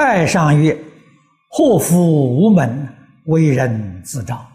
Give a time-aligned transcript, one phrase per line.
[0.00, 0.80] 太上曰
[1.50, 4.46] ：“祸福无门，为人自招。”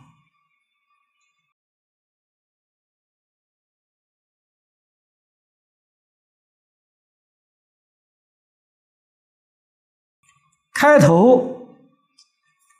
[10.73, 11.75] 开头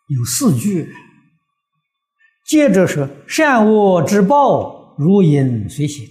[0.07, 0.95] 有四句，
[2.45, 6.07] 接着说：“善恶之报，如影随形。”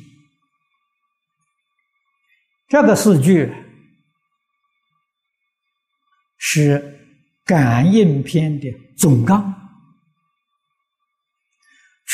[2.68, 3.50] 这个四句
[6.54, 6.78] 是
[7.46, 9.54] 《感应篇》的总纲，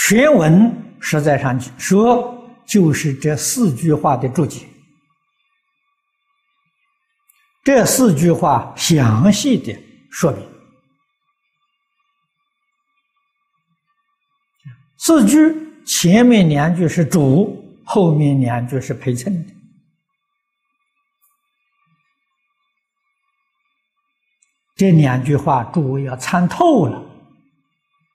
[0.06, 4.64] 全文实在上去说就是这四句话的注解。
[7.64, 9.76] 这四句话详细的
[10.08, 10.48] 说明，
[14.98, 19.57] 四句前面两句是主，后面两句是陪衬的。
[24.78, 27.04] 这两句话诸位要参透了，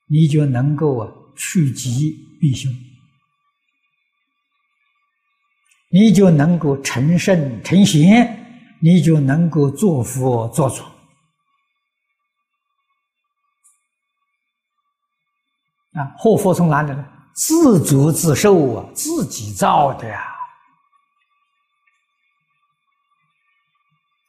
[0.07, 2.71] 你就能够啊趋吉避凶，
[5.89, 8.39] 你就能够成圣成贤。
[8.85, 10.83] 你就能够做佛做主
[15.93, 16.03] 啊！
[16.17, 17.09] 祸福从哪里来？
[17.33, 20.35] 自作自受啊，自己造的呀！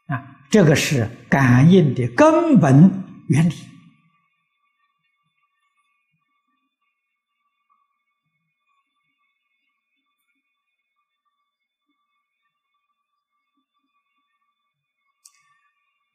[0.06, 3.54] 啊，这个是感应的根本原理。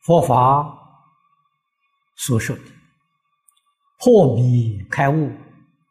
[0.04, 0.74] 佛法
[2.16, 2.62] 所说的
[3.98, 5.30] 破迷开悟、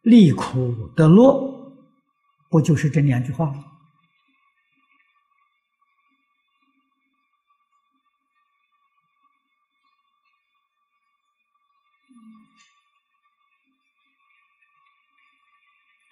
[0.00, 1.38] 离苦得乐，
[2.48, 3.77] 不就是这两句话吗？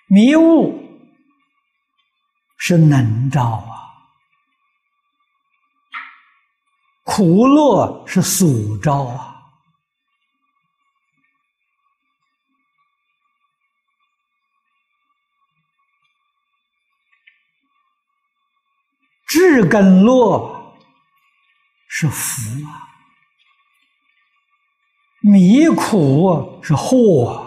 [0.09, 0.83] 迷雾
[2.57, 3.75] 是能照啊。
[7.03, 8.47] 苦乐是所
[8.83, 9.33] 招啊，
[19.29, 20.77] 智根落
[21.89, 22.91] 是福啊，
[25.21, 27.46] 迷苦是祸啊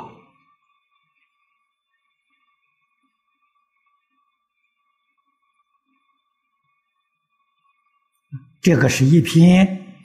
[8.70, 9.98] 这个是一篇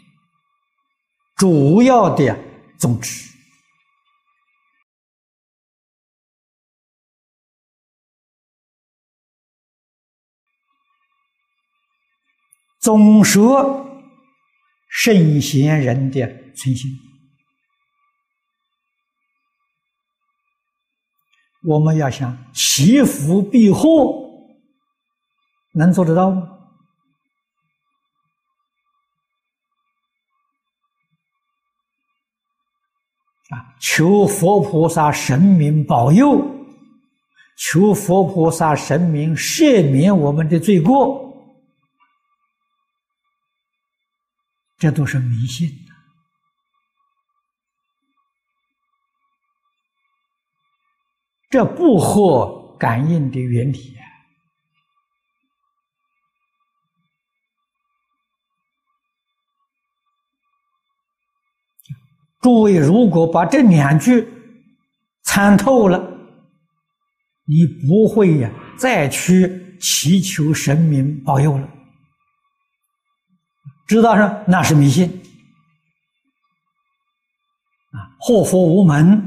[1.37, 2.35] 主要的
[2.79, 3.29] 宗旨，
[12.81, 13.87] 总说
[14.89, 16.91] 圣贤人的存心，
[21.65, 24.49] 我们要想祈福避祸，
[25.75, 26.64] 能做得到吗？
[33.81, 36.41] 求佛菩萨神明保佑，
[37.57, 41.23] 求佛菩萨神明赦免我们的罪过，
[44.79, 45.69] 这都是迷信，
[51.51, 53.95] 这不合感应的原理。
[62.45, 64.29] 诸位，如果把这两句
[65.23, 65.99] 参透了，
[67.47, 71.67] 你不会呀再去祈求神明保佑了。
[73.87, 75.09] 知道是那是迷信
[77.93, 79.27] 啊，祸福无门，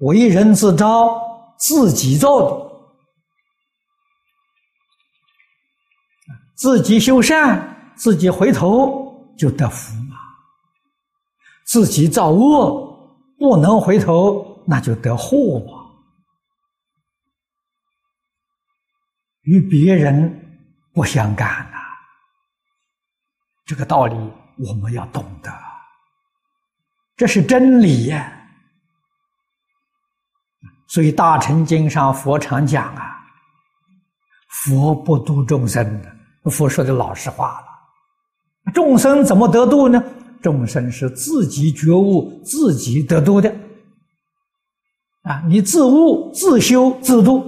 [0.00, 1.18] 为人自招，
[1.58, 2.70] 自己造的，
[6.54, 9.98] 自己修善，自己回头就得福。
[11.70, 15.86] 自己造恶不能回头，那就得祸嘛。
[19.42, 21.78] 与别人不相干呐，
[23.64, 24.16] 这个道理
[24.58, 25.48] 我们要懂得，
[27.16, 28.36] 这是真理呀。
[30.88, 33.16] 所以《大乘经》上佛常讲啊，
[34.64, 40.02] 佛不度众生的，佛说的老实话了，众生怎么得度呢？
[40.42, 43.54] 众生是自己觉悟、自己得度的
[45.22, 45.44] 啊！
[45.46, 47.44] 你自悟、自修、自度，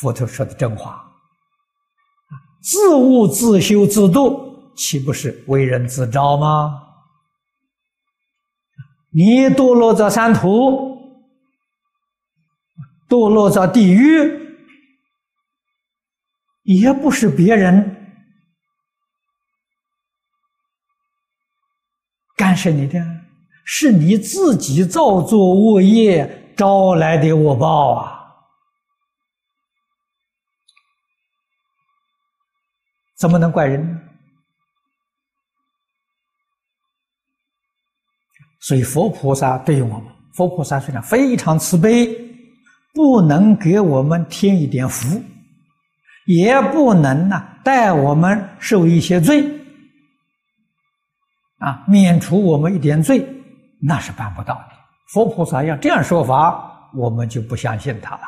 [0.00, 1.06] 佛陀说的真话
[2.62, 6.82] 自悟、自修、自度，岂不是为人自招吗？
[9.12, 10.98] 你堕落在三途，
[13.08, 14.56] 堕落在地狱，
[16.62, 17.99] 也不是别人
[22.60, 23.02] 是你的，
[23.64, 28.20] 是你自己造作恶业招来的恶报啊！
[33.16, 33.98] 怎么能怪人呢？
[38.60, 40.04] 所以佛菩萨对于我们，
[40.34, 42.06] 佛菩萨虽然非常慈悲，
[42.92, 45.18] 不能给我们添一点福，
[46.26, 49.42] 也不能呢带我们受一些罪，
[51.60, 53.26] 啊，免除我们一点罪，
[53.80, 54.70] 那是办不到的。
[55.12, 58.22] 佛菩萨要这样说法，我们就不相信他了。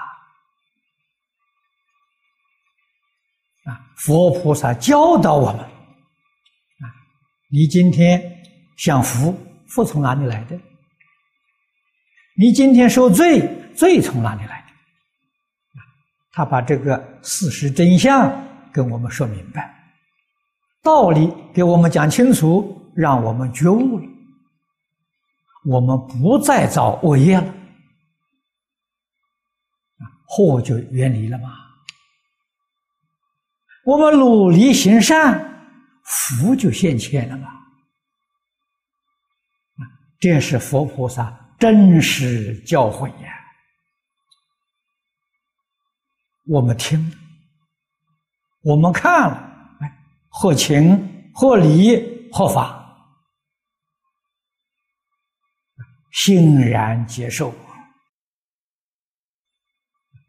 [3.65, 6.85] 啊，佛菩萨教导我们，啊，
[7.51, 8.23] 你今天
[8.77, 9.35] 享福。
[9.69, 10.61] 福从哪里来的？
[12.37, 13.41] 你今天受罪，
[13.75, 14.67] 罪从哪里来的？
[16.33, 18.31] 他把这个事实真相
[18.71, 19.75] 跟我们说明白，
[20.83, 24.07] 道理给我们讲清楚，让我们觉悟了，
[25.65, 27.55] 我们不再造恶业了，
[30.27, 31.51] 祸就远离了嘛。
[33.85, 35.69] 我们努力行善，
[36.05, 37.49] 福就现前了嘛。
[40.21, 43.39] 这是佛菩萨真实教诲呀！
[46.47, 47.13] 我们听，
[48.63, 49.99] 我们看了，哎，
[50.29, 52.82] 合情、合理、合法，
[56.13, 57.55] 欣然接受，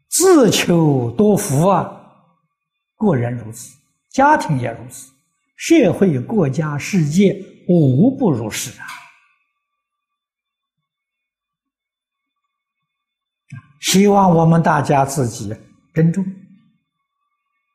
[0.08, 2.00] 自求多福啊！
[2.96, 3.76] 个人如此，
[4.10, 5.12] 家庭也如此，
[5.56, 7.36] 社会、国家、世界
[7.68, 8.86] 无不如是啊！
[13.80, 15.54] 希望我们大家自己
[15.92, 16.24] 珍重。